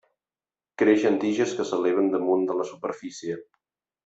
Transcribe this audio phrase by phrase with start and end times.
[0.81, 3.39] Creix en tiges que s'eleven damunt de la superfície.